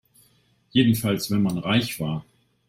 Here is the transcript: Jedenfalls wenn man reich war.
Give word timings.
Jedenfalls 0.71 1.29
wenn 1.29 1.43
man 1.43 1.59
reich 1.59 1.99
war. 1.99 2.25